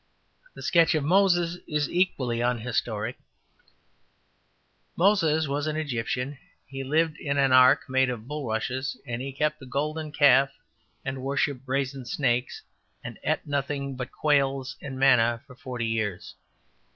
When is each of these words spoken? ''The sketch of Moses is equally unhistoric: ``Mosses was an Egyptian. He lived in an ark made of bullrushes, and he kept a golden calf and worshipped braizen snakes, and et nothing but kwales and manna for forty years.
''The 0.55 0.63
sketch 0.63 0.95
of 0.95 1.03
Moses 1.03 1.57
is 1.67 1.87
equally 1.87 2.41
unhistoric: 2.41 3.17
``Mosses 4.97 5.47
was 5.47 5.67
an 5.67 5.77
Egyptian. 5.77 6.39
He 6.65 6.83
lived 6.83 7.17
in 7.19 7.37
an 7.37 7.51
ark 7.51 7.87
made 7.87 8.09
of 8.09 8.27
bullrushes, 8.27 8.97
and 9.05 9.21
he 9.21 9.31
kept 9.31 9.61
a 9.61 9.67
golden 9.67 10.11
calf 10.11 10.49
and 11.05 11.21
worshipped 11.21 11.67
braizen 11.67 12.07
snakes, 12.07 12.63
and 13.03 13.19
et 13.23 13.45
nothing 13.45 13.95
but 13.95 14.09
kwales 14.11 14.75
and 14.81 14.97
manna 14.97 15.43
for 15.45 15.53
forty 15.55 15.85
years. 15.85 16.33